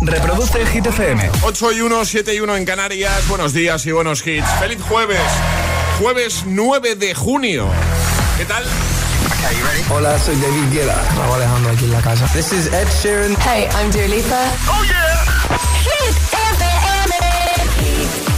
[0.00, 1.30] Reproduce Hit FM.
[1.42, 3.26] 8 y 1, 7 y 1 en Canarias.
[3.28, 4.46] Buenos días y buenos hits.
[4.60, 5.20] Feliz jueves.
[6.00, 7.68] Jueves 9 de junio.
[8.36, 8.64] ¿Qué tal?
[9.90, 10.96] Hola, soy David Guetta.
[11.16, 12.26] Raúl Alejandro aquí en la casa.
[12.32, 13.36] This is Ed Sheeran.
[13.40, 14.40] Hey, I'm Dua Lipa.
[14.68, 15.24] ¡Oh, yeah!
[15.82, 17.14] Hit FM.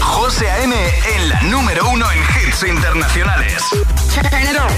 [0.00, 0.74] José A.M.
[1.16, 2.18] en la número uno en
[2.48, 3.62] hits internacionales.
[4.14, 4.70] Turn it on.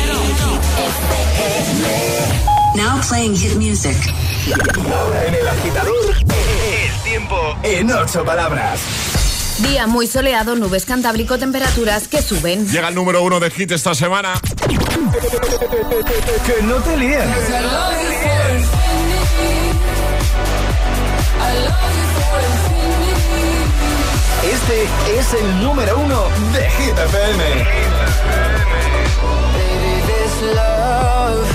[2.76, 3.96] Now playing hit music.
[5.26, 6.14] En el agitador,
[7.08, 8.80] tiempo en ocho palabras.
[9.60, 12.68] Día muy soleado, nubes cantábrico, temperaturas que suben.
[12.68, 14.34] Llega el número uno de hit esta semana.
[16.46, 17.24] Que no te líes.
[24.44, 27.44] Este es el número uno de Hit FM.
[29.54, 31.48] Baby, this love,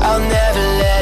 [0.00, 1.01] I'll never let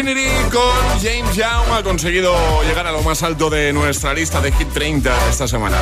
[0.00, 4.50] Infinity con James Young ha conseguido llegar a lo más alto de nuestra lista de
[4.50, 5.76] Hit 30 esta semana.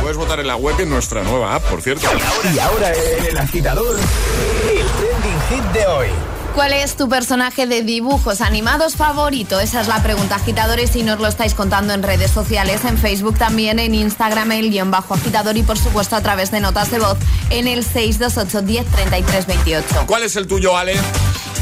[0.00, 2.08] Puedes votar en la web y en nuestra nueva app, por cierto.
[2.52, 6.08] Y ahora en el agitador, el trending hit de hoy.
[6.56, 9.60] ¿Cuál es tu personaje de dibujos animados favorito?
[9.60, 13.38] Esa es la pregunta, agitadores, y nos lo estáis contando en redes sociales, en Facebook
[13.38, 16.98] también, en Instagram, el guion bajo agitador y por supuesto a través de notas de
[16.98, 17.16] voz
[17.50, 19.86] en el 628 10 33 28.
[20.06, 20.96] ¿Cuál es el tuyo, Ale?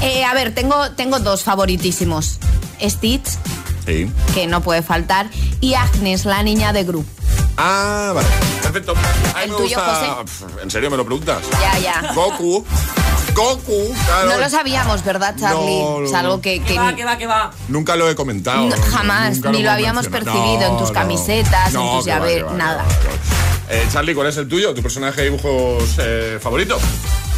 [0.02, 2.38] Eh, a ver, tengo, tengo dos favoritísimos.
[2.82, 3.26] Stitch,
[3.86, 4.10] Sí.
[4.34, 5.28] que no puede faltar,
[5.60, 7.04] y Agnes, la niña de Gru.
[7.56, 8.28] Ah, vale.
[8.62, 8.92] Perfecto.
[8.92, 10.24] A mí ¿El me tuyo, gusta.
[10.24, 11.42] Pf, ¿En serio me lo preguntas?
[11.60, 12.12] Ya, ya.
[12.14, 12.64] Goku.
[13.34, 14.30] Goku, claro.
[14.30, 15.78] No lo sabíamos, ¿verdad, Charlie?
[15.82, 16.62] No, no, es algo que...
[16.62, 17.50] que va, que va, que va.
[17.68, 18.66] Nunca lo he comentado.
[18.68, 22.84] No, jamás, Nunca ni lo habíamos percibido en tus No, camisetas, en tus va, nada.
[23.68, 24.74] Eh, Charlie, ¿cuál es el tuyo?
[24.74, 26.78] ¿Tu personaje de dibujos eh, favorito?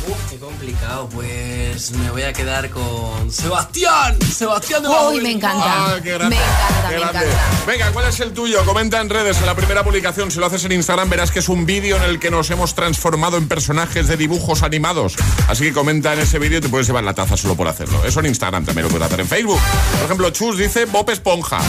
[0.08, 1.08] Uf, qué complicado.
[1.12, 4.18] Pues me voy a quedar con Sebastián.
[4.20, 5.64] Sebastián de la Uy, me encanta.
[5.64, 6.36] Ah, qué grande.
[6.36, 7.18] Me encanta, qué me grande.
[7.20, 7.64] encanta.
[7.66, 8.64] Venga, ¿cuál es el tuyo?
[8.64, 9.38] Comenta en redes.
[9.38, 12.02] En la primera publicación, si lo haces en Instagram, verás que es un vídeo en
[12.02, 15.14] el que nos hemos transformado en personajes de dibujos animados.
[15.48, 18.04] Así que comenta en ese vídeo y te puedes llevar la taza solo por hacerlo.
[18.04, 19.60] Eso en Instagram también lo puedes hacer en Facebook.
[19.92, 21.60] Por ejemplo, Chus dice Bob Esponja.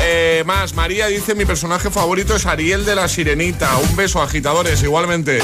[0.00, 3.76] Eh, más, María dice mi personaje favorito es Ariel de la Sirenita.
[3.76, 5.40] Un beso, agitadores, igualmente.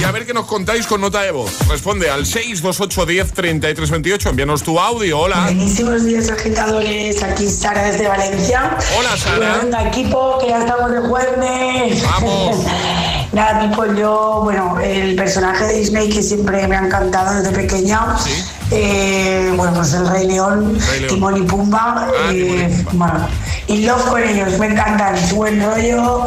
[0.00, 1.52] Y a ver qué nos contáis con nota de voz.
[1.74, 4.28] Responde al 628 10 33 28.
[4.28, 5.18] Envíanos tu audio.
[5.18, 5.40] Hola.
[5.46, 8.76] Buenísimos días agitadores, aquí Sara desde Valencia.
[8.96, 9.58] Hola, Sara.
[9.60, 12.00] Bueno, equipo, que ya estamos de jueves.
[12.04, 12.64] Vamos.
[13.32, 18.18] Nada, tipo yo, bueno, el personaje de Disney que siempre me ha encantado desde pequeña.
[18.18, 18.44] Sí.
[18.76, 21.14] Eh, bueno, pues el Rey León, Rey León.
[21.14, 22.08] Timón y Pumba.
[22.08, 23.06] Ah, eh, Timón y Pumba.
[23.12, 23.28] bueno,
[23.66, 26.26] y love con ellos, me encantan su buen rollo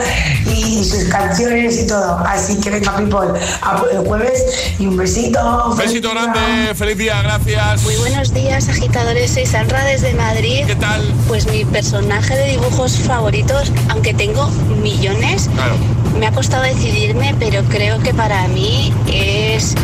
[0.50, 2.18] y sus canciones y todo.
[2.26, 4.44] Así que venga, people, a el jueves
[4.80, 5.76] y un besito.
[5.78, 6.32] Besito Feliz día.
[6.34, 6.76] grande.
[6.76, 7.22] Feliz día.
[7.22, 7.84] Gracias.
[7.84, 9.32] Muy buenos días, agitadores.
[9.32, 10.64] Soy Sandra desde Madrid.
[10.66, 11.02] ¿Qué tal?
[11.28, 14.48] Pues mi personaje de dibujos favoritos, aunque tengo
[14.82, 15.76] millones, Claro.
[16.20, 19.76] me ha costado decidirme, pero creo que para mí es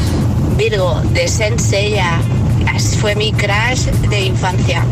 [0.58, 2.20] Virgo de Senseiya.
[3.00, 4.84] Fue mi crush de infancia.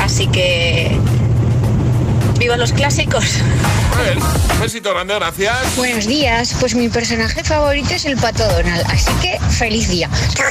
[0.00, 0.98] Así que.
[2.38, 3.24] ¡Viva los clásicos!
[4.02, 4.18] Bien.
[4.60, 5.14] Besito grande.
[5.14, 5.76] Gracias.
[5.76, 10.08] Buenos días, pues mi personaje favorito es el pato Donald, así que feliz día.
[10.34, 10.42] Qué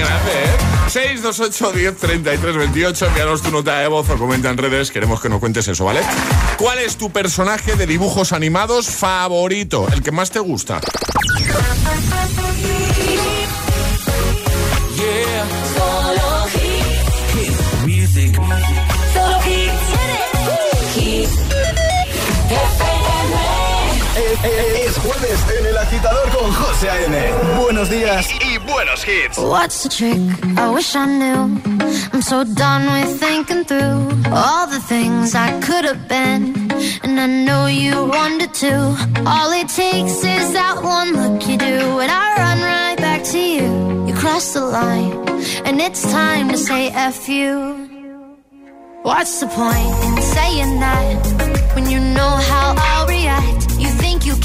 [0.00, 0.56] grande, ¿eh?
[0.88, 3.06] 628 10 33 28.
[3.06, 4.90] Envíanos tu nota de voz o comenta en redes.
[4.90, 6.00] Queremos que nos cuentes eso, ¿vale?
[6.56, 9.86] ¿Cuál es tu personaje de dibujos animados favorito?
[9.92, 10.80] El que más te gusta.
[24.44, 27.32] Es jueves en el agitador con José A.M.
[27.60, 29.36] Buenos días y buenos hits.
[29.38, 30.20] What's the trick?
[30.56, 31.60] I wish I knew.
[32.12, 36.70] I'm so done with thinking through all the things I could have been.
[37.02, 38.96] And I know you wanted to.
[39.26, 43.38] All it takes is that one look you do, and I run right back to
[43.38, 44.06] you.
[44.06, 45.12] You cross the line,
[45.64, 47.88] and it's time to say F you.
[49.02, 52.67] What's the point in saying that when you know how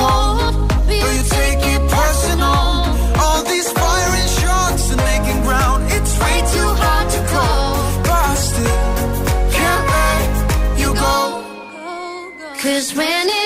[0.00, 0.54] cold,
[0.86, 2.62] but you take it personal.
[3.22, 5.80] All these firing shots and making ground.
[5.96, 7.74] It's way too hard to call,
[9.56, 10.28] can't let
[10.80, 11.16] you go.
[12.62, 13.45] Cause when it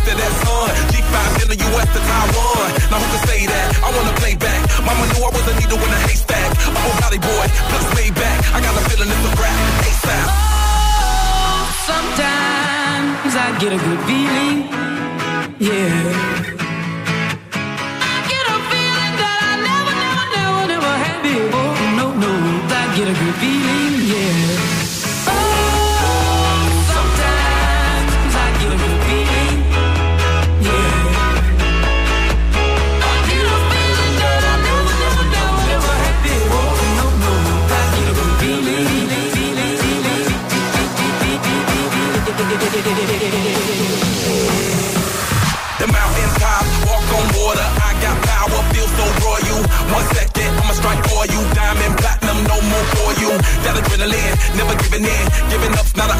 [0.00, 0.70] a winning Manchester, sun.
[0.92, 2.68] G5 in the US to Taiwan.
[2.90, 3.66] Now who can say that?
[3.84, 4.60] I wanna play back.
[4.84, 6.50] Mama knew I was a needle in a haystack.
[7.20, 8.38] Boy, plus way back.
[8.54, 9.58] I got a feeling it's a rap.
[9.88, 10.26] ASAP.
[10.30, 14.58] Oh, sometimes I get a good feeling,
[15.58, 16.29] yeah.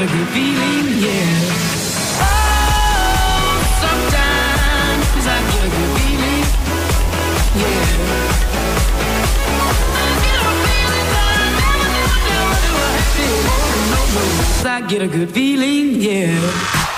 [0.00, 1.40] A good feeling, yeah.
[2.22, 6.46] Oh, sometimes I get a good feeling,
[7.60, 7.84] yeah.
[9.96, 11.88] I get a feeling I never,
[12.30, 12.96] never, never,
[13.90, 16.89] never had I get a good feeling, yeah.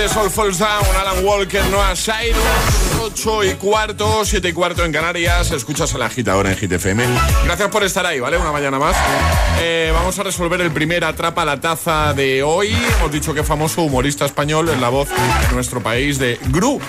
[0.00, 2.90] Antes All Falls Down, Alan Walker, Noah Cyrus.
[3.02, 5.50] 8 y cuarto, 7 y cuarto en Canarias.
[5.50, 7.04] Escuchas al agitador en GTFM.
[7.44, 8.38] Gracias por estar ahí, ¿vale?
[8.38, 8.96] Una mañana más.
[9.58, 12.74] Eh, vamos a resolver el primer Atrapa la Taza de hoy.
[12.98, 16.80] Hemos dicho que famoso humorista español es la voz de nuestro país de Gru.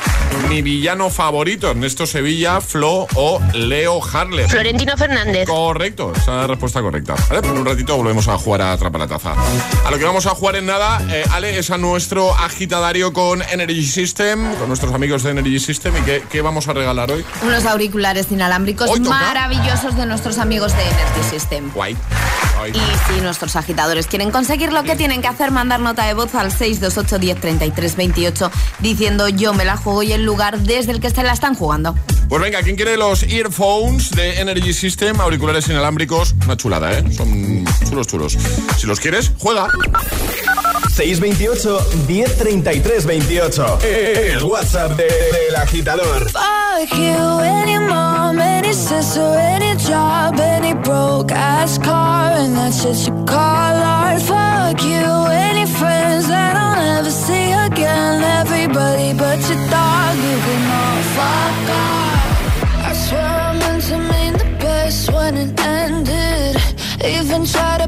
[0.48, 4.48] Mi villano favorito, Ernesto Sevilla, Flo o Leo Harlem.
[4.48, 5.48] Florentino Fernández.
[5.48, 7.15] Correcto, esa es la respuesta correcta.
[7.30, 7.41] ¿Vale?
[7.41, 9.36] Pues en un ratito volvemos a jugar a Atrapa la Taza.
[9.86, 13.41] A lo que vamos a jugar en nada, eh, Ale, es a nuestro agitadario con
[13.41, 15.96] Energy System, con nuestros amigos de Energy System.
[15.98, 17.25] ¿Y qué, qué vamos a regalar hoy?
[17.44, 21.72] Unos auriculares inalámbricos maravillosos de nuestros amigos de Energy System.
[21.74, 21.96] Guay.
[22.58, 22.72] Guay.
[22.72, 26.36] Y si nuestros agitadores quieren conseguir lo que tienen que hacer, mandar nota de voz
[26.36, 31.00] al 628 10 33 28 diciendo yo me la juego y el lugar desde el
[31.00, 31.96] que se la están jugando.
[32.30, 35.20] Pues venga, ¿quién quiere los earphones de Energy System?
[35.20, 37.03] Auriculares inalámbricos, una chulada, ¿eh?
[37.12, 38.38] Son chulos, chulos.
[38.77, 39.68] Si los quieres, juega.
[40.95, 44.33] 628 1033 28.
[44.33, 46.29] El WhatsApp de- del agitador.
[46.29, 53.07] Fuck you, any mom, any sister, any job, any broke ass car, and that's just
[53.07, 54.21] your call art.
[54.21, 58.21] Fuck you, any friends that I'll never see again.
[58.41, 62.88] Everybody but your dog, you can all fuck off.
[62.89, 66.57] I swear I meant to mean the best when it ended.
[67.03, 67.88] Even tried to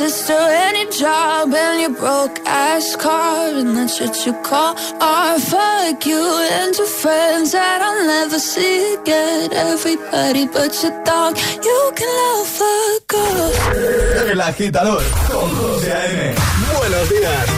[0.00, 5.40] access to any job and your broke ass car, and that's what you call art.
[5.40, 9.52] Fuck you and your friends that I'll never see again.
[9.52, 14.30] Everybody but your dog, you can love a ghost.
[14.30, 16.34] El agitador con José A.M.
[16.78, 17.57] Buenos días.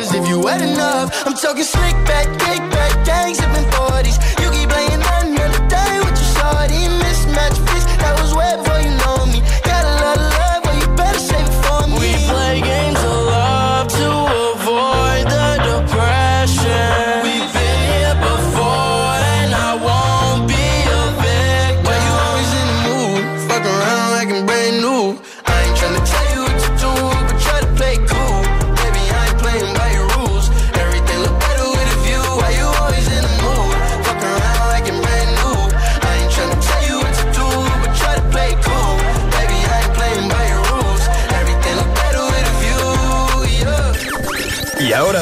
[0.00, 1.26] hours if you had enough.
[1.26, 3.69] I'm talking slick back, kick back, gangs up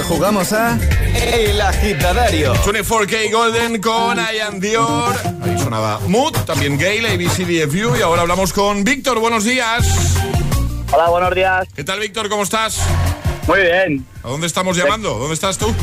[0.09, 0.79] jugamos a
[1.15, 2.55] El Agitadario.
[2.55, 4.27] 24K Golden con mm.
[4.35, 5.15] Ian Dior.
[5.43, 7.97] Ahí sonaba Mood, también Gale, ABCDFU.
[7.97, 9.21] Y ahora hablamos con Víctor.
[9.21, 10.17] Buenos días.
[10.91, 11.69] Hola, buenos días.
[11.77, 12.31] ¿Qué tal, Víctor?
[12.31, 12.81] ¿Cómo estás?
[13.47, 14.07] Muy bien.
[14.23, 15.19] ¿A dónde estamos llamando?
[15.19, 15.75] ¿Dónde estás tú?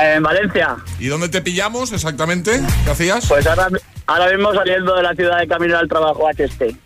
[0.00, 0.76] En Valencia.
[0.98, 2.58] ¿Y dónde te pillamos exactamente?
[2.84, 3.26] ¿Qué hacías?
[3.26, 3.68] Pues ahora,
[4.06, 6.32] ahora mismo saliendo de la ciudad de camino al trabajo a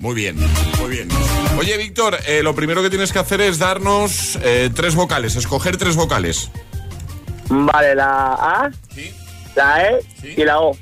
[0.00, 0.36] Muy bien,
[0.80, 1.08] muy bien.
[1.58, 5.76] Oye, Víctor, eh, lo primero que tienes que hacer es darnos eh, tres vocales, escoger
[5.76, 6.50] tres vocales.
[7.48, 8.70] Vale, la A,
[9.54, 10.00] la E
[10.36, 10.76] y la O.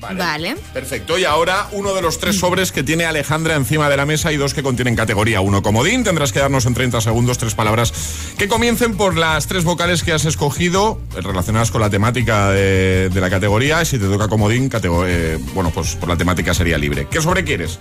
[0.00, 0.18] Vale.
[0.18, 0.56] vale.
[0.72, 1.18] Perfecto.
[1.18, 2.38] Y ahora uno de los tres mm.
[2.38, 6.04] sobres que tiene Alejandra encima de la mesa y dos que contienen categoría 1 comodín.
[6.04, 7.92] Tendrás que darnos en 30 segundos tres palabras
[8.38, 13.10] que comiencen por las tres vocales que has escogido eh, relacionadas con la temática de,
[13.12, 13.82] la categoría.
[13.82, 17.06] Y si te toca comodín, eh, bueno, pues por la temática sería libre.
[17.10, 17.78] ¿Qué sobre quieres?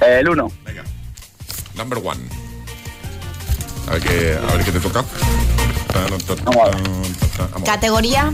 [0.00, 0.52] El 1.
[0.64, 0.84] Venga.
[1.78, 2.20] Number one.
[3.86, 5.04] A ver qué, a ver qué te toca.
[6.44, 7.64] Vamos.
[7.64, 8.32] Categoría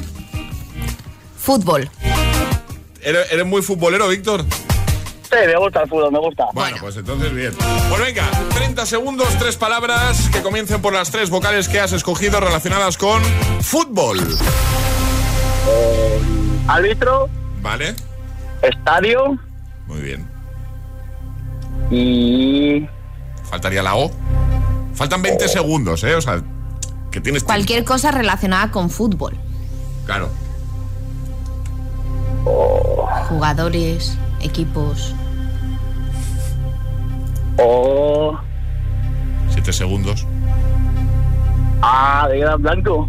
[1.38, 1.88] fútbol.
[3.02, 4.44] ¿Eres, eres muy futbolero, Víctor?
[4.44, 6.46] Sí, me gusta el fútbol, me gusta.
[6.54, 7.52] Bueno, pues entonces bien.
[7.90, 12.40] Pues venga, 30 segundos, tres palabras que comiencen por las tres vocales que has escogido
[12.40, 13.22] relacionadas con
[13.61, 14.18] fútbol.
[16.66, 17.28] Árbitro,
[17.61, 17.94] Vale,
[18.62, 19.38] estadio
[19.87, 20.26] muy bien.
[21.90, 22.88] y...
[23.54, 24.10] Faltaría la O.
[24.94, 26.16] Faltan 20 segundos, ¿eh?
[26.16, 26.42] O sea,
[27.12, 27.46] que tienes tiempo.
[27.46, 29.36] Cualquier cosa relacionada con fútbol.
[30.06, 30.28] Claro.
[33.28, 35.14] Jugadores, equipos.
[37.58, 38.36] O...
[39.50, 40.26] 7 segundos.
[41.80, 43.08] Ah, de gran blanco.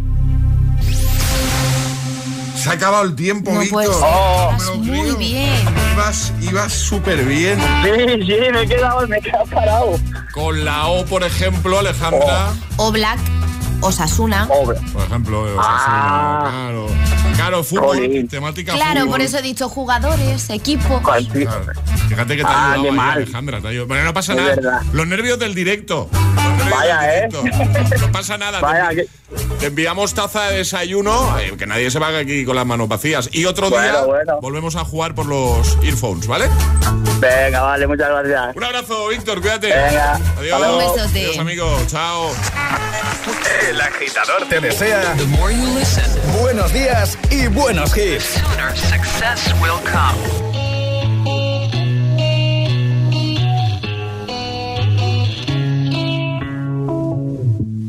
[2.65, 3.86] Se ha acabado el tiempo, No Víctor.
[4.01, 4.51] Oh.
[4.80, 5.54] Muy bien.
[5.93, 7.60] Ibas, ibas súper bien.
[7.84, 9.99] Sí, sí, me he quedado, me he quedado parado.
[10.34, 12.54] Con la O, por ejemplo, Alejandra.
[12.78, 13.19] O Black,
[13.82, 14.47] Osasuna.
[14.47, 14.80] Pobre.
[14.91, 16.47] Por ejemplo, eh, Ah.
[16.49, 16.88] claro.
[17.45, 19.12] Claro, fútbol, temática Claro, fútbol.
[19.12, 20.99] por eso he dicho jugadores, equipos.
[21.01, 21.65] Claro.
[22.10, 23.10] Fíjate que te ha Ah, ayudado ahí.
[23.17, 23.62] Alejandra.
[23.62, 23.88] Te ha ayudado.
[23.88, 24.55] Bueno, no pasa Es nada.
[24.55, 24.81] verdad.
[24.93, 26.10] Los nervios del directo.
[26.12, 27.97] Nervios Vaya, del ¿eh?
[28.01, 28.60] No pasa nada.
[28.62, 29.08] Vaya, te, que-
[29.60, 31.38] te enviamos taza de desayuno.
[31.39, 33.29] eh, que nadie se vaya aquí con las manos vacías.
[33.31, 34.39] Y otro Bueno, día bueno.
[34.41, 36.45] volvemos a jugar por los earphones, ¿vale?
[37.19, 38.55] Venga, vale, muchas gracias.
[38.55, 39.39] Un abrazo, Víctor.
[39.41, 39.67] Cuídate.
[39.67, 40.62] Venga, Adiós.
[40.62, 41.19] Un besote.
[41.25, 41.77] Adiós, amigo.
[41.88, 42.31] Chao.
[43.69, 45.15] El agitador te desea
[46.39, 48.41] buenos días y buenos hits.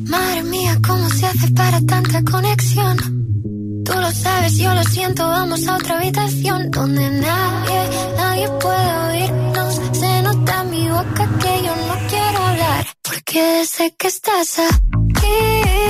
[0.09, 2.97] Madre mía, ¿cómo se hace para tanta conexión?
[3.85, 7.81] Tú lo sabes, yo lo siento, vamos a otra habitación donde nadie,
[8.17, 9.81] nadie puede oírnos.
[9.93, 15.86] Se nota en mi boca que yo no quiero hablar, porque sé que estás aquí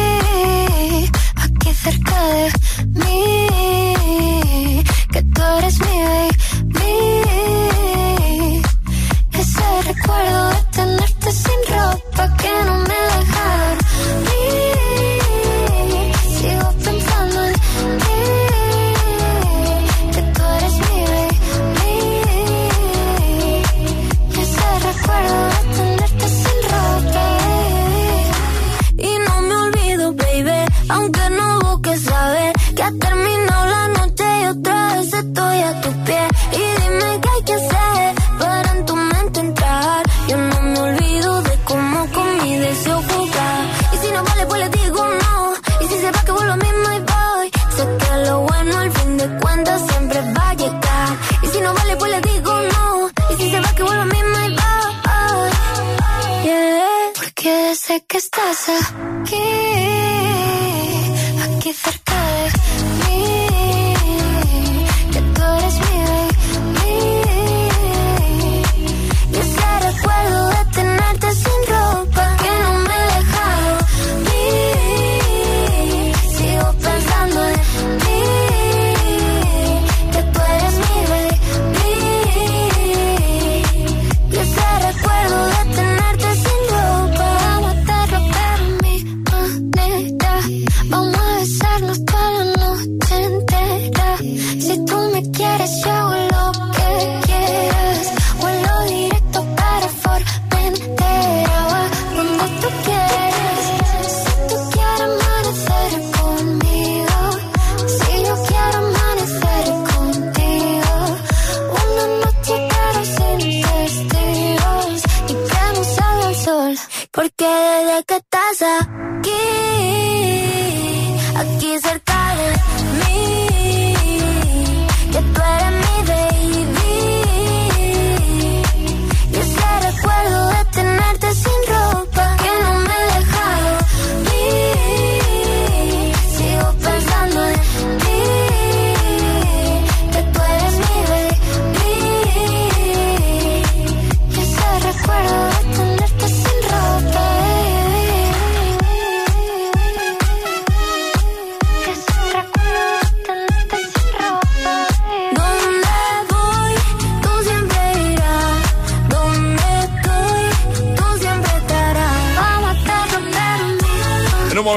[117.16, 119.95] Porque desde que estás aquí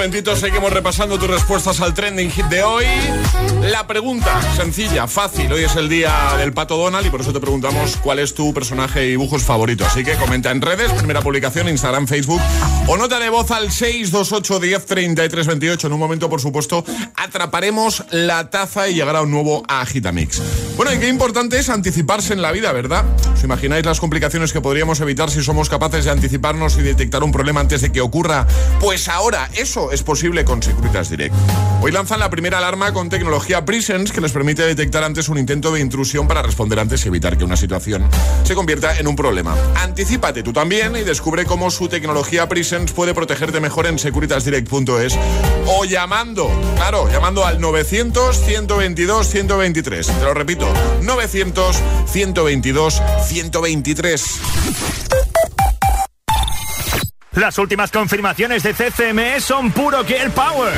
[0.09, 2.85] momentito seguimos repasando tus respuestas al trending hit de hoy.
[3.61, 5.53] La pregunta, sencilla, fácil.
[5.53, 8.51] Hoy es el día del pato Donald y por eso te preguntamos cuál es tu
[8.51, 9.85] personaje de dibujos favorito.
[9.85, 12.41] Así que comenta en redes, primera publicación, Instagram, Facebook
[12.87, 15.85] o nota de voz al 628 10 33 28.
[15.85, 16.83] En un momento, por supuesto,
[17.15, 20.41] atraparemos la taza y llegará un nuevo Agitamix.
[20.75, 23.05] Bueno, y qué importante es anticiparse en la vida, ¿verdad?
[23.35, 27.31] ¿Os imagináis las complicaciones que podríamos evitar si somos capaces de anticiparnos y detectar un
[27.31, 28.47] problema antes de que ocurra?
[28.79, 31.35] Pues ahora eso es posible con Securitas Direct.
[31.81, 35.71] Hoy lanzan la primera alarma con tecnología Presence que les permite detectar antes un intento
[35.71, 38.03] de intrusión para responder antes y evitar que una situación
[38.43, 39.55] se convierta en un problema.
[39.75, 45.17] Anticípate tú también y descubre cómo su tecnología Presence puede protegerte mejor en securitasdirect.es
[45.67, 50.07] o llamando, claro, llamando al 900 122 123.
[50.07, 50.67] Te lo repito,
[51.01, 54.98] 900 122 123.
[57.39, 60.73] Las últimas confirmaciones de CCME son puro Girl Power.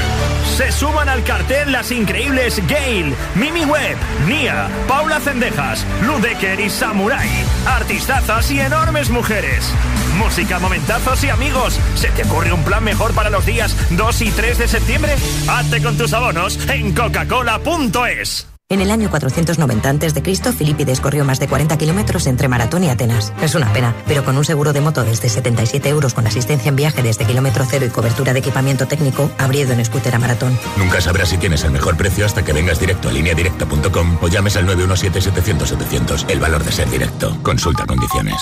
[0.56, 3.98] Se suman al cartel las increíbles Gail, Mimi Webb,
[4.28, 7.28] Nia, Paula Cendejas, Ludecker y Samurai.
[7.66, 9.74] Artistazas y enormes mujeres.
[10.20, 11.80] Música, momentazos y amigos.
[11.96, 15.16] ¿Se te ocurre un plan mejor para los días 2 y 3 de septiembre?
[15.50, 18.51] Hazte con tus abonos en coca-cola.es.
[18.72, 23.34] En el año 490 a.C., Filipides corrió más de 40 kilómetros entre Maratón y Atenas.
[23.42, 26.78] Es una pena, pero con un seguro de moto desde 77 euros con asistencia en
[26.78, 30.58] viaje desde kilómetro cero y cobertura de equipamiento técnico, habría ido en scooter a Maratón.
[30.78, 34.56] Nunca sabrás si tienes el mejor precio hasta que vengas directo a lineadirecta.com o llames
[34.56, 36.30] al 917-700-700.
[36.30, 37.38] El valor de ser directo.
[37.44, 38.42] Consulta condiciones.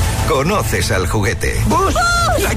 [0.31, 1.61] Conoces al juguete.
[1.67, 1.93] ¡Bus!
[1.93, 2.51] ¡La!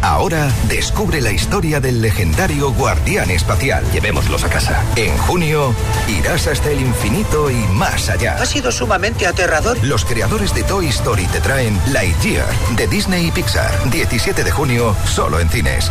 [0.00, 3.84] Ahora descubre la historia del legendario guardián espacial.
[3.92, 4.84] Llevémoslos a casa.
[4.94, 5.74] En junio
[6.06, 8.36] irás hasta el infinito y más allá.
[8.40, 9.76] Ha sido sumamente aterrador.
[9.82, 13.90] Los creadores de Toy Story te traen Lightyear de Disney y Pixar.
[13.90, 15.90] 17 de junio, solo en cines.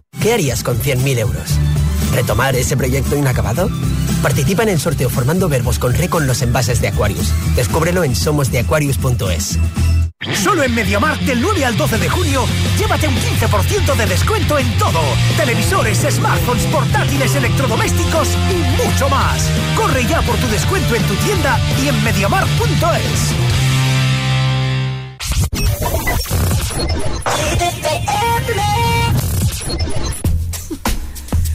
[0.21, 1.57] ¿Qué harías con 100.000 euros?
[2.13, 3.69] ¿Retomar ese proyecto inacabado?
[4.21, 7.33] Participa en el sorteo formando verbos con re con los envases de Aquarius.
[7.55, 9.57] Descúbrelo en somosdeaquarius.es.
[10.43, 12.45] Solo en MediaMarkt del 9 al 12 de junio,
[12.77, 15.01] llévate un 15% de descuento en todo.
[15.37, 19.49] Televisores, smartphones, portátiles, electrodomésticos y mucho más.
[19.75, 23.33] Corre ya por tu descuento en tu tienda y en MediaMarkt.es.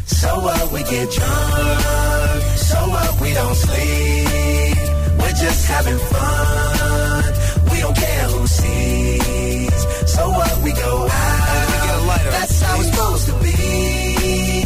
[0.07, 4.79] So what we get drunk, so what we don't sleep.
[5.21, 7.25] We're just having fun.
[7.71, 10.11] We don't care who sees.
[10.15, 11.67] So what we go out.
[11.69, 12.31] We get a lighter.
[12.31, 14.65] That's how it's supposed to be.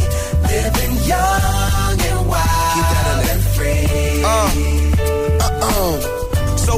[0.53, 4.23] Living young and wild and free.
[4.23, 4.49] Uh,
[5.45, 6.20] uh-oh.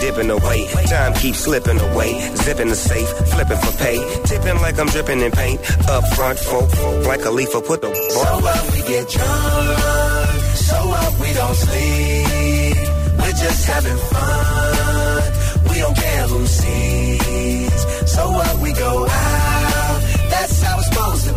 [0.00, 0.66] dipping away.
[0.86, 2.20] Time keeps slipping away.
[2.36, 3.98] Zipping the safe, flipping for pay.
[4.24, 5.60] Tipping like I'm dripping in paint.
[5.88, 6.70] Up front, folk,
[7.06, 10.28] like a leaf, put the So what we get drunk,
[10.68, 12.76] so what we don't sleep.
[13.18, 15.22] We're just having fun.
[15.70, 17.80] We don't care who sees.
[18.14, 20.00] So what we go out.
[20.30, 21.35] That's how it's supposed to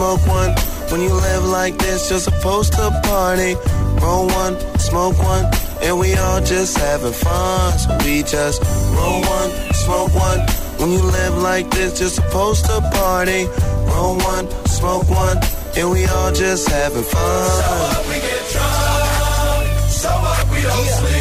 [0.00, 0.52] smoke one.
[0.90, 3.52] When you live like this, you're supposed to party.
[4.00, 5.44] Roll one, smoke one,
[5.82, 7.78] and we all just having fun.
[7.78, 8.62] So we just
[8.96, 9.50] roll one,
[9.84, 10.40] smoke one.
[10.80, 13.42] When you live like this, you're supposed to party.
[13.92, 14.46] Roll one,
[14.78, 15.38] smoke one,
[15.76, 17.50] and we all just having fun.
[17.60, 21.19] So what we get drunk, so what we don't sleep.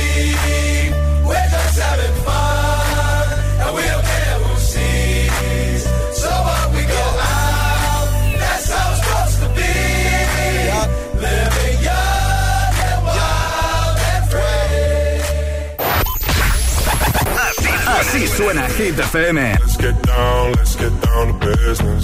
[18.19, 19.57] Así suena Hit FM.
[19.61, 22.03] Let's get down, let's get down to business.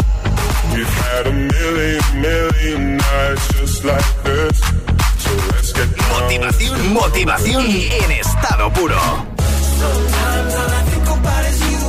[0.73, 4.57] We've had a million, million nights just like this.
[5.19, 8.95] So let's get down, motivación, let's get motivación en estado puro.
[8.95, 11.83] Sometimes all I think about is you.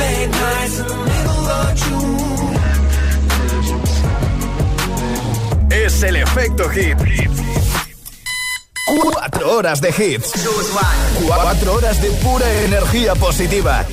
[0.00, 2.58] Late nights in the middle of June.
[5.70, 6.98] Es el efecto hit.
[8.88, 10.32] Cuatro horas de hits.
[11.26, 13.84] Cuatro horas de pura energía positiva.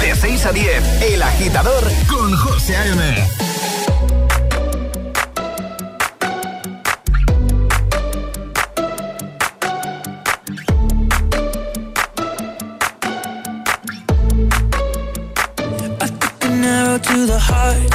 [0.00, 3.26] De 6 a 10, El Agitador con José A.M.
[16.96, 17.92] To the heart,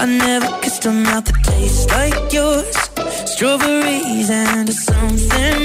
[0.00, 2.76] I never kissed a mouth that tastes like yours.
[3.26, 5.63] Strawberries and a something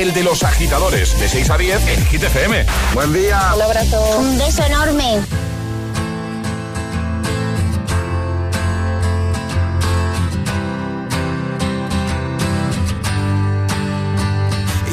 [0.00, 2.66] el de los agitadores, de 6 a 10 en Hit FM.
[2.92, 3.54] Buen día.
[3.54, 4.18] Un abrazo.
[4.18, 5.20] Un beso enorme.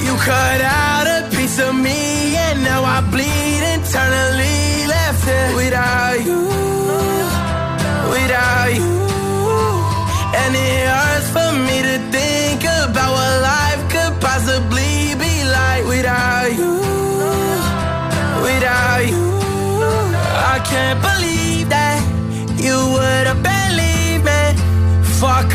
[0.05, 4.32] You cut out a piece of me and now I bleed internally.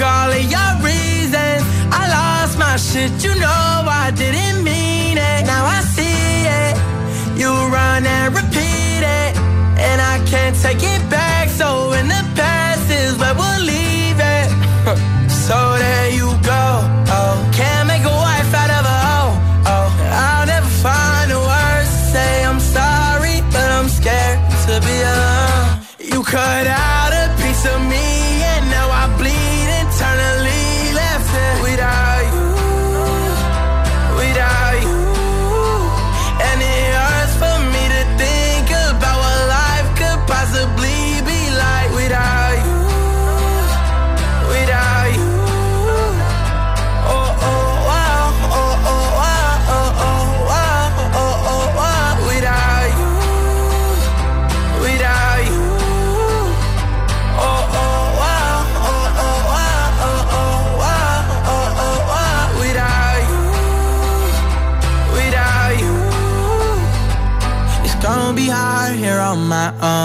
[0.01, 1.63] all of your reasons.
[1.91, 3.71] I lost my shit, you know
[4.05, 5.47] I didn't mean it.
[5.47, 6.75] Now I see it.
[7.41, 9.37] You run and repeat it,
[9.89, 11.49] and I can't take it back.
[11.49, 12.68] So in the past.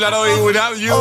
[0.00, 0.94] Kid Laroi Without You,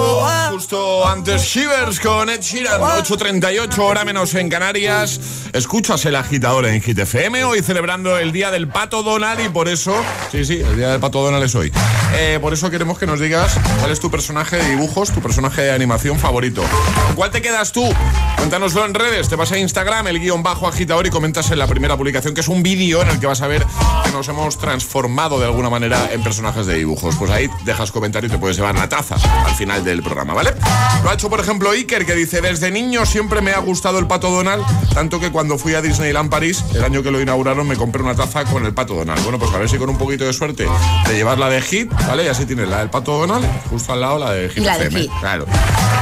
[0.52, 5.22] justo antes Shivers con Ed Sheeran, 8.38 hora menos en Canarias.
[5.54, 9.70] Escuchas el agitador en Hit FM, hoy celebrando el día del Pato Donald y por
[9.70, 9.96] eso,
[10.34, 11.72] sí, sí, el día del Pato Donald es hoy.
[12.14, 15.62] Eh, por eso queremos que nos digas cuál es tu personaje de dibujos, tu personaje
[15.62, 16.62] de animación favorito.
[17.06, 17.88] ¿Con cuál te quedas tú?
[18.36, 21.68] Cuéntanoslo en redes, te vas a Instagram, el guion bajo agitador y comentas en la
[21.68, 23.66] primera publicación, que es un vídeo en el que vas a ver
[24.04, 27.16] que nos hemos transformado de alguna manera en personajes de dibujos.
[27.16, 29.16] Pues ahí dejas comentario y te puedes llevar la taza
[29.46, 30.54] al final del programa, ¿vale?
[31.04, 34.08] Lo ha hecho, por ejemplo, Iker, que dice, desde niño siempre me ha gustado el
[34.08, 34.64] Pato Donald,
[34.94, 38.16] tanto que cuando fui a Disneyland París, el año que lo inauguraron, me compré una
[38.16, 39.22] taza con el Pato Donald.
[39.24, 40.68] Bueno, pues a ver si con un poquito de suerte
[41.08, 42.26] de llevar la de Hit, ¿vale?
[42.26, 44.58] Y así tienes la del Pato Donald, justo al lado la de Hit.
[44.58, 45.02] Y la de FM.
[45.02, 45.12] Hit.
[45.20, 45.46] Claro.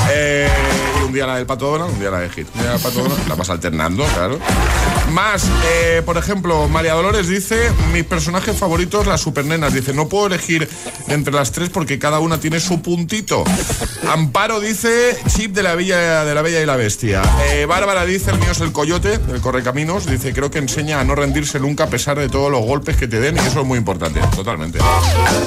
[0.10, 0.48] Eh,
[1.08, 2.48] un día la del Pato un día la de Hit.
[2.56, 4.40] La vas alternando, claro.
[5.12, 9.74] Más, eh, por ejemplo, María Dolores dice, mis personajes favoritos, las supernenas.
[9.74, 10.68] Dice, no puedo elegir
[11.08, 13.46] entre las tres porque cada una tiene su puntito.
[14.10, 17.22] Amparo dice, chip de la Bella, de la Bella y la Bestia.
[17.52, 20.06] Eh, Bárbara dice, el mío es el coyote, el correcaminos.
[20.06, 23.08] Dice, creo que enseña a no rendirse nunca a pesar de todos los golpes que
[23.08, 24.80] te den y eso es muy importante, totalmente.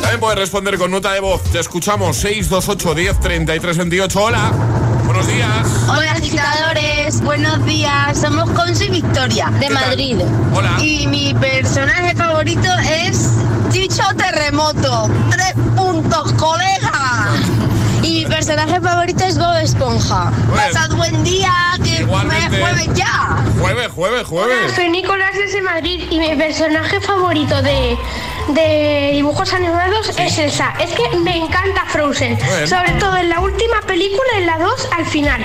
[0.01, 1.43] También puedes responder con nota de voz.
[1.45, 4.23] Te escuchamos 628 10 33 28.
[4.23, 4.90] Hola.
[5.21, 5.67] Buenos días.
[5.87, 8.19] Hola agitadores, buenos días.
[8.19, 10.17] Somos Consu y Victoria de Madrid.
[10.55, 10.79] Hola.
[10.81, 13.29] Y mi personaje favorito es
[13.71, 15.11] Chicho Terremoto.
[15.31, 17.00] Tres puntos, colega.
[18.31, 20.31] Personaje favorito es Bob Esponja.
[20.55, 21.53] Pasad buen día,
[21.83, 22.59] que Igualmente.
[22.61, 23.37] jueves ya.
[23.61, 24.73] Jueves, jueves, jueves.
[24.75, 27.99] Soy Nicolás desde Madrid y mi personaje favorito de,
[28.49, 30.73] de dibujos animados es Elsa.
[30.81, 32.67] Es que me encanta Frozen, Bueno.
[32.67, 35.45] sobre todo en la última película, en la 2, al final.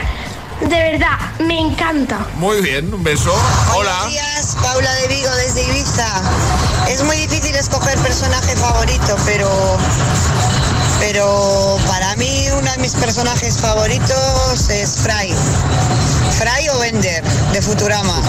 [0.61, 2.19] De verdad, me encanta.
[2.37, 3.33] Muy bien, un beso.
[3.75, 3.91] Hola.
[4.03, 6.07] Buenos días, Paula de Vigo desde Ibiza.
[6.87, 9.49] Es muy difícil escoger personaje favorito, pero
[11.11, 15.31] pero para mí uno de mis personajes favoritos es Fry.
[16.31, 18.21] Fry o Bender de Futurama.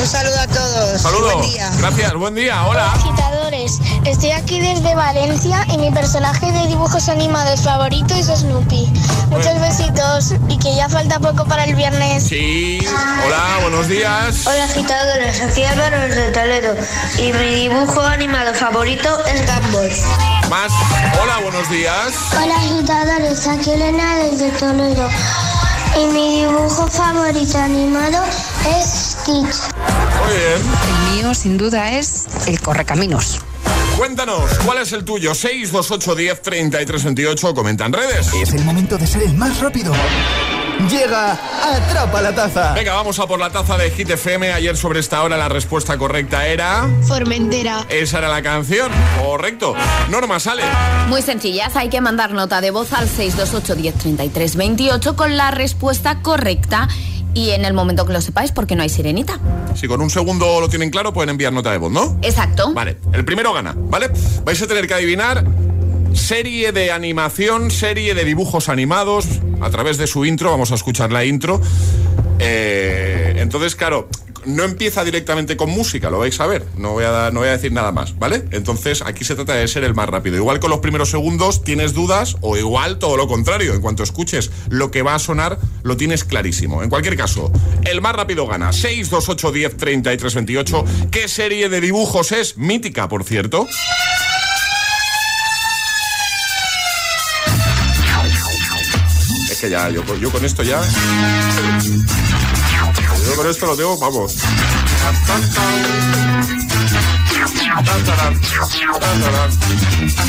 [0.00, 1.02] Un saludo a todos.
[1.02, 1.34] Saludos.
[1.34, 1.70] Buen día.
[1.78, 2.66] Gracias, buen día.
[2.66, 2.92] Hola.
[2.92, 8.90] Agitadores, estoy aquí desde Valencia y mi personaje de dibujos animados favorito es Snoopy.
[9.28, 12.24] Muchos besitos y que ya falta poco para el viernes.
[12.24, 12.78] Sí.
[13.26, 14.46] Hola, buenos días.
[14.46, 16.74] Hola agitadores, aquí Álvaro desde Toledo
[17.18, 20.37] y mi dibujo animado favorito es Gumball.
[20.48, 20.72] Más.
[21.22, 22.14] Hola, buenos días.
[22.32, 25.08] Hola agitadores, aquí Elena desde Toledo
[26.00, 28.24] y mi dibujo favorito animado
[28.66, 29.74] es Stitch.
[30.24, 30.62] Muy bien.
[30.88, 33.40] El mío, sin duda, es el correcaminos.
[33.98, 35.34] Cuéntanos, ¿cuál es el tuyo?
[35.34, 37.54] 628 10 33 28.
[37.54, 38.32] Comenta en redes.
[38.32, 39.92] Es el momento de ser el más rápido.
[40.86, 42.72] Llega Atrapa la Taza.
[42.72, 44.52] Venga, vamos a por la taza de Hit FM.
[44.52, 46.88] Ayer sobre esta hora la respuesta correcta era...
[47.02, 47.84] Formentera.
[47.88, 48.90] Esa era la canción.
[49.20, 49.74] Correcto.
[50.08, 50.62] Norma, sale.
[51.08, 56.22] Muy sencillas, hay que mandar nota de voz al 628 1033 28 con la respuesta
[56.22, 56.88] correcta
[57.34, 59.38] y en el momento que lo sepáis porque no hay sirenita.
[59.74, 62.18] Si con un segundo lo tienen claro, pueden enviar nota de voz, ¿no?
[62.22, 62.72] Exacto.
[62.72, 64.10] Vale, el primero gana, ¿vale?
[64.44, 65.44] Vais a tener que adivinar
[66.14, 69.26] serie de animación, serie de dibujos animados.
[69.60, 71.60] A través de su intro, vamos a escuchar la intro.
[72.38, 74.08] Eh, entonces, claro,
[74.44, 76.64] no empieza directamente con música, lo vais a ver.
[76.76, 78.44] No voy a, no voy a decir nada más, ¿vale?
[78.52, 80.36] Entonces, aquí se trata de ser el más rápido.
[80.36, 83.74] Igual con los primeros segundos tienes dudas, o igual todo lo contrario.
[83.74, 86.82] En cuanto escuches lo que va a sonar, lo tienes clarísimo.
[86.82, 87.52] En cualquier caso,
[87.84, 88.72] el más rápido gana.
[88.72, 90.84] 6, 2, 8, 10, 33, 28.
[91.10, 92.56] ¿Qué serie de dibujos es?
[92.56, 93.66] Mítica, por cierto.
[99.58, 100.80] Es que ya, yo, yo con esto ya.
[103.26, 104.36] Yo con esto lo tengo, vamos.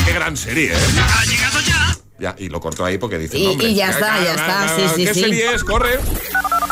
[0.06, 0.78] Qué gran serie, ¿eh?
[0.78, 1.98] Ha llegado ya.
[2.20, 3.38] Ya, y lo corto ahí porque dice.
[3.38, 5.20] Y- y ya está, ya está, sí, sí, ¿Qué sí.
[5.22, 5.64] serie es?
[5.64, 6.00] Corre.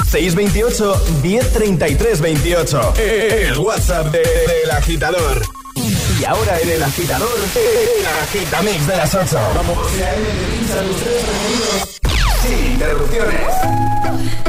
[0.10, 2.94] 628 1033 28.
[2.98, 4.20] El WhatsApp de-
[4.64, 5.42] del agitador.
[6.20, 9.38] Y ahora en el agitador, el agitamix de las 8.
[9.56, 9.78] Vamos.
[12.48, 14.47] Sin interrupciones.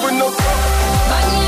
[0.00, 1.47] With no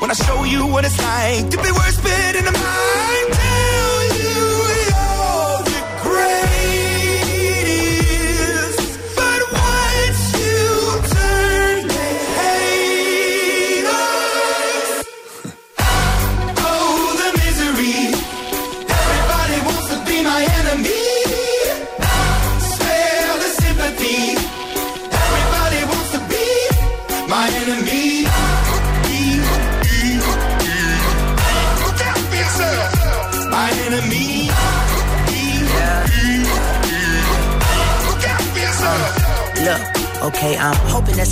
[0.00, 1.70] When I show you what it's like to be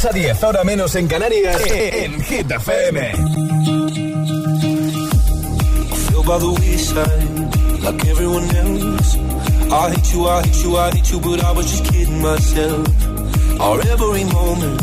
[0.00, 3.12] 6 a 10, ahora menos en Canarias, en Hit FM.
[7.82, 9.16] like everyone else.
[9.70, 12.88] I hate you, I hate you, I hate you, but I was just kidding myself.
[13.60, 14.80] Our every moment,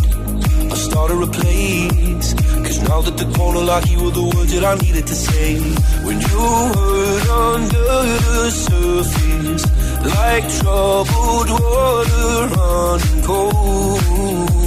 [0.72, 2.34] I started a place.
[2.66, 5.56] Cause now that the corner lock, you were the words that I needed to say.
[6.06, 6.46] When you
[6.78, 7.90] hurt under
[8.28, 9.66] the surface,
[10.16, 14.67] like troubled water running cold.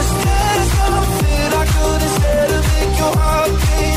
[0.00, 3.89] Was there something I could have said to make your heart beat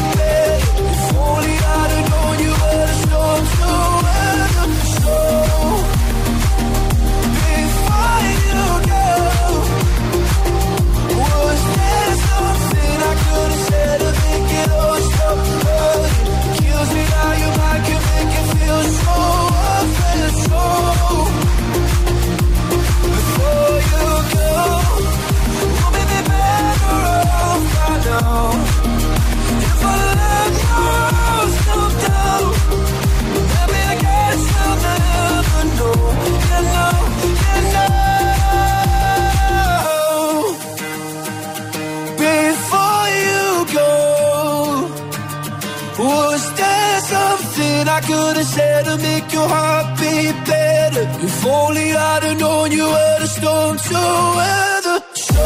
[51.26, 53.94] If only I'd known you were the storm to
[54.38, 55.00] weather.
[55.14, 55.44] So,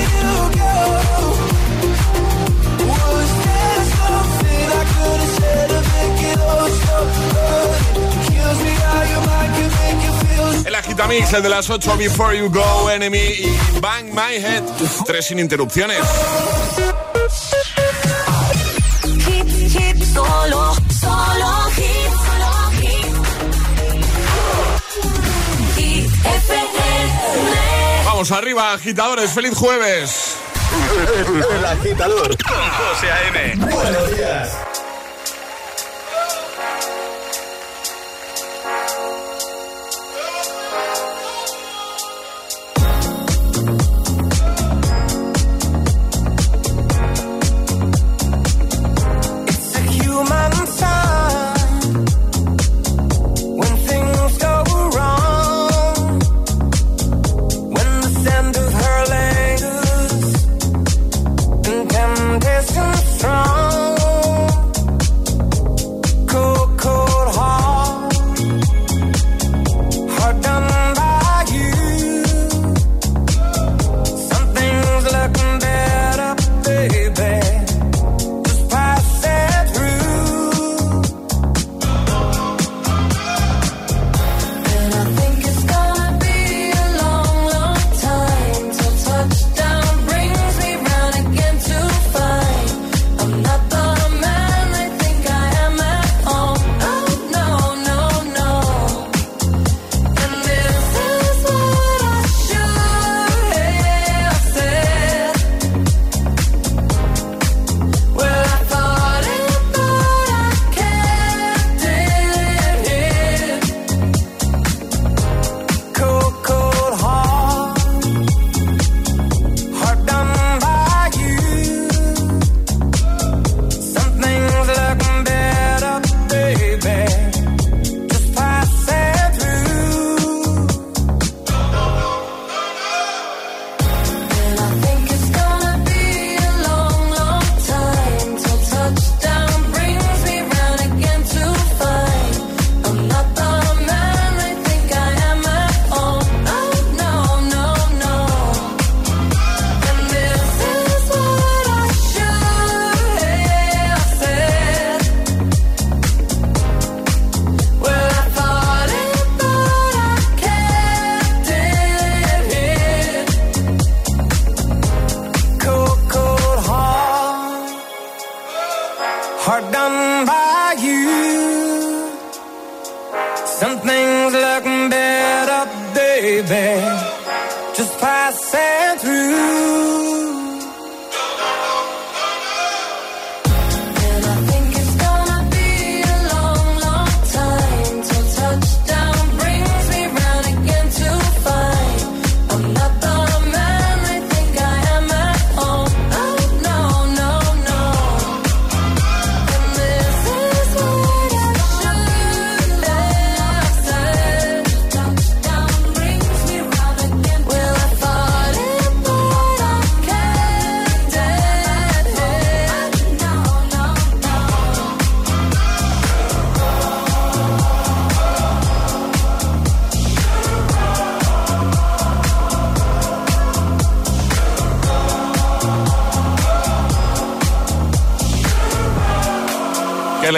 [0.00, 0.76] you go,
[5.90, 6.68] make it all
[10.64, 14.64] make Agitamix, el de las 8 Before You Go, Enemy y Bang My Head.
[15.06, 16.00] Tres sin interrupciones.
[20.26, 23.14] Solo, solo hit, solo hit.
[25.76, 28.04] Hit FM.
[28.04, 29.30] Vamos arriba, agitadores.
[29.30, 30.36] ¡Feliz jueves!
[31.50, 33.56] El agitador con José A.M.
[33.56, 34.69] Buenos días.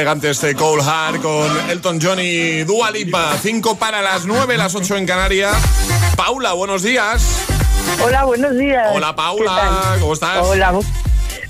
[0.02, 3.38] Elegante este Cole Hart con Elton John y Dua Lipa.
[3.40, 5.54] 5 para las 9, las 8 en Canarias.
[6.16, 7.22] Paula, buenos días.
[8.04, 8.88] Hola, buenos días.
[8.92, 9.96] Hola, ¿Qué Paula.
[10.00, 10.38] ¿Cómo estás?
[10.44, 10.72] Hola.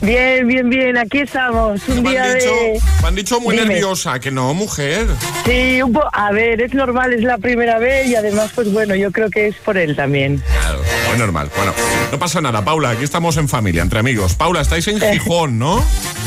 [0.03, 0.99] Bien, bien, bien.
[0.99, 1.81] Aquí estamos.
[1.89, 2.81] Un Me día han, dicho, de.
[3.03, 3.69] me han dicho muy Dime.
[3.69, 5.07] nerviosa, que no, mujer.
[5.47, 8.97] Sí, un po- a ver, es normal, es la primera vez y además, pues bueno,
[8.97, 10.43] yo creo que es por él también.
[10.61, 11.51] Claro, muy normal.
[11.57, 11.73] Bueno,
[12.11, 14.35] no pasa nada, Paula, aquí estamos en familia, entre amigos.
[14.35, 15.81] Paula, estáis en Gijón, ¿no?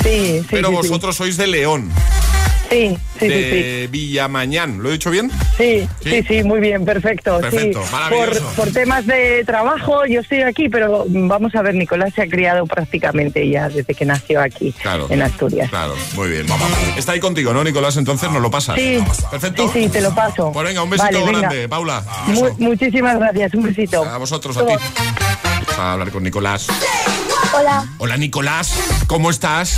[0.03, 0.45] Sí, sí.
[0.49, 0.82] Pero sí, sí.
[0.88, 1.89] vosotros sois de León,
[2.70, 3.30] Sí, sí, sí, sí.
[3.30, 4.82] de Villamañán.
[4.82, 5.32] ¿Lo he dicho bien?
[5.57, 6.09] Sí, Sí.
[6.09, 7.39] sí, sí, muy bien, perfecto.
[7.39, 7.91] Perfecto, sí.
[7.91, 8.41] maravilloso.
[8.47, 12.28] Por, por temas de trabajo, yo estoy aquí, pero vamos a ver, Nicolás se ha
[12.28, 15.07] criado prácticamente ya desde que nació aquí, Claro.
[15.09, 15.70] en Asturias.
[15.70, 16.45] Claro, muy bien.
[16.47, 16.68] Vamos.
[16.97, 17.97] Está ahí contigo, ¿no, Nicolás?
[17.97, 18.76] Entonces nos lo pasas.
[18.76, 18.97] Sí,
[19.32, 19.70] Perfecto.
[19.72, 20.51] sí, sí, te lo paso.
[20.51, 21.39] Pues venga, un besito Vale, venga.
[21.47, 22.03] grande, Paula.
[22.28, 24.03] Mu- muchísimas gracias, un besito.
[24.03, 24.74] A vosotros, a ti.
[24.74, 26.68] Vamos a hablar con Nicolás.
[27.57, 28.74] Hola, Hola, Nicolás.
[29.07, 29.78] ¿Cómo estás?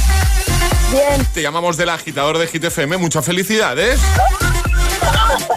[0.92, 1.26] Bien.
[1.34, 2.98] Te llamamos del agitador de Hit FM.
[2.98, 4.00] Muchas felicidades.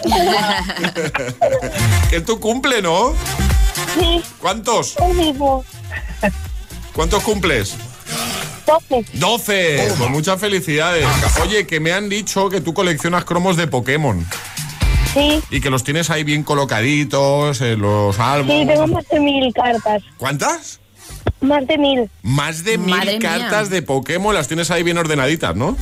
[2.11, 3.14] que tú cumple, ¿no?
[3.99, 4.97] Sí, ¿Cuántos?
[4.99, 5.64] el mismo.
[6.93, 7.74] ¿Cuántos cumples?
[8.66, 9.05] 12.
[9.14, 9.93] 12.
[9.99, 11.07] Pues muchas felicidades.
[11.43, 14.26] Oye, que me han dicho que tú coleccionas cromos de Pokémon.
[15.14, 18.68] Sí, Y que los tienes ahí bien colocaditos en los sí, álbumes.
[18.68, 20.03] tengo más de mil cartas.
[20.18, 20.80] ¿Cuántas?
[21.40, 22.10] Más de mil.
[22.22, 23.30] Más de mil Madre mía.
[23.30, 25.76] cartas de Pokémon las tienes ahí bien ordenaditas, ¿no?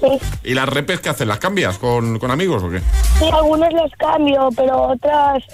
[0.00, 0.08] Sí,
[0.44, 1.26] ¿Y las repes qué haces?
[1.26, 2.80] ¿Las cambias con, con amigos o qué?
[3.18, 5.44] sí, algunas las cambio, pero otras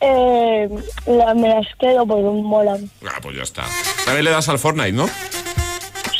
[0.00, 0.68] eh,
[1.06, 2.90] la- me las quedo porque molan.
[3.06, 3.62] Ah, pues ya está.
[4.04, 5.08] También le das al Fortnite, ¿no?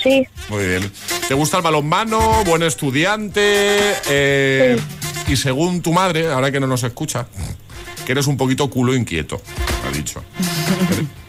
[0.02, 0.92] Sí, Muy bien.
[1.28, 2.44] ¿Te gusta el balonmano?
[2.44, 3.94] ¿Buen estudiante?
[4.08, 4.78] Eh,
[5.26, 7.26] Y según tu madre, ahora que no nos escucha,
[8.04, 9.40] que eres un poquito culo inquieto,
[9.88, 10.22] ha dicho.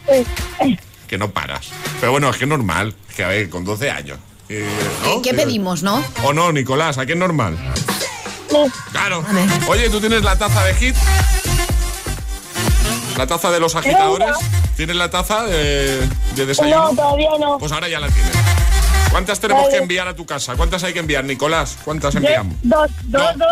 [1.06, 1.68] Que no paras.
[2.00, 2.94] Pero bueno, es que es normal.
[3.08, 4.18] Es que a ver, con 12 años.
[4.48, 4.68] Eh,
[5.04, 5.22] ¿no?
[5.22, 6.02] ¿Qué pedimos, no?
[6.22, 6.98] ¿O no, Nicolás?
[6.98, 7.56] ¿A qué es normal?
[8.92, 9.24] Claro.
[9.68, 10.96] Oye, ¿tú tienes la taza de hit?
[13.16, 14.36] ¿La taza de los agitadores?
[14.76, 16.90] ¿Tienes la taza de, de desayuno?
[16.90, 17.58] no, todavía no.
[17.58, 18.32] Pues ahora ya la tienes.
[19.10, 19.76] ¿Cuántas tenemos Vale.
[19.76, 20.54] que enviar a tu casa?
[20.56, 21.76] ¿Cuántas hay que enviar, Nicolás?
[21.84, 22.54] ¿Cuántas enviamos?
[22.62, 23.48] Dos, dos, dos,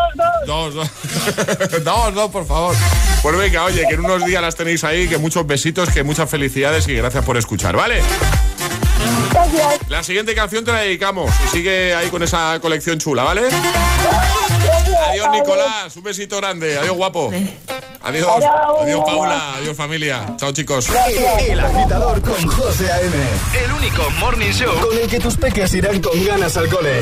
[0.47, 0.75] dos.
[0.75, 0.75] Dos,
[1.71, 1.85] dos.
[1.85, 2.77] dos, dos, por favor.
[3.23, 6.29] Pues venga, oye, que en unos días las tenéis ahí, que muchos besitos, que muchas
[6.29, 8.03] felicidades y gracias por escuchar, ¿vale?
[9.33, 9.89] Gracias.
[9.89, 13.43] La siguiente canción te la dedicamos y sigue ahí con esa colección chula, ¿vale?
[15.11, 15.97] Adiós, Nicolás.
[15.97, 16.79] Un besito grande.
[16.79, 17.31] Adiós, guapo.
[18.03, 18.29] Adiós.
[18.83, 19.55] Adiós, Paula.
[19.57, 20.35] Adiós, familia.
[20.37, 20.89] Chao, chicos.
[21.39, 23.17] El agitador con José A.M.
[23.65, 27.01] El único morning show con el que tus peques irán con ganas al cole.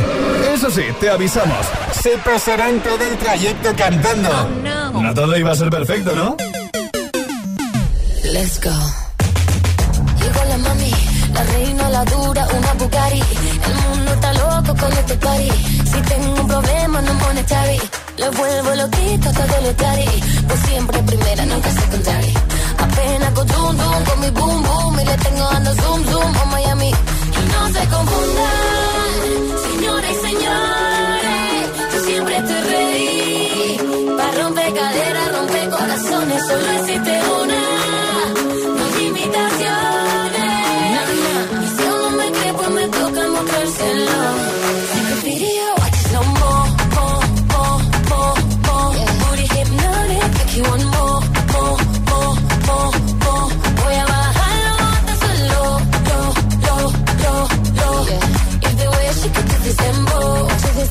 [0.55, 1.66] Eso sí, te avisamos.
[2.00, 4.48] Se pasarán todo el trayecto cantando.
[4.62, 5.14] no.
[5.14, 6.36] todo iba a ser perfecto, ¿no?
[8.24, 9.01] Let's go.
[11.93, 13.22] La dura, una Bugatti.
[13.68, 15.51] El mundo está loco con este party.
[15.90, 17.78] Si tengo un problema, no monetary.
[18.16, 20.09] Le vuelvo loquito todo lo tari.
[20.49, 22.34] Pues siempre primera, nunca secondary.
[22.78, 25.01] Apenas con zoom zoom, con mi boom boom.
[25.01, 26.90] Y le tengo dando zoom zoom a Miami.
[27.38, 29.22] Y no se confundan,
[29.68, 31.62] señoras y señores.
[31.93, 34.16] Yo siempre estoy ready.
[34.16, 36.43] Para romper caderas, romper corazones.
[36.49, 37.61] Solo existe una.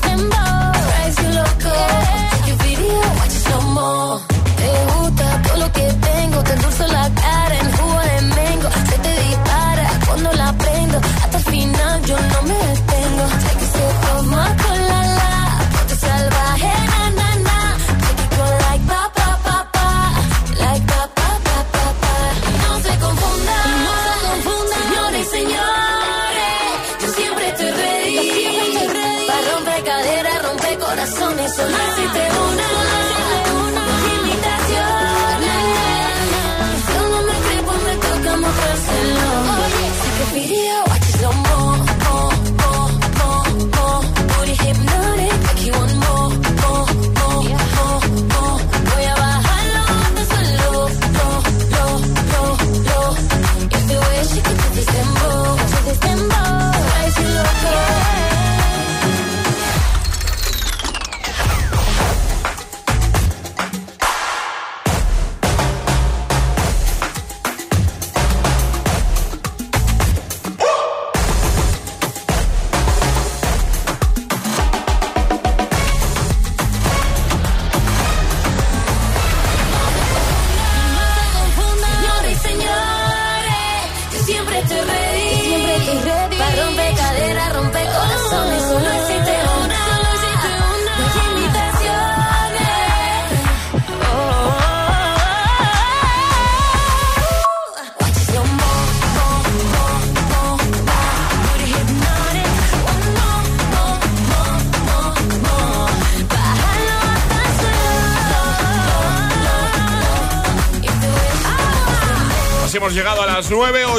[0.04, 1.74] Dembow, drives you loco.
[2.32, 4.31] Take a video, watch it slow mo.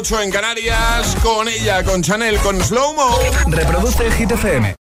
[0.03, 3.17] 8 en Canarias, con ella, con Chanel, con Slow Mo.
[3.47, 4.75] Reproduce el Hit FM.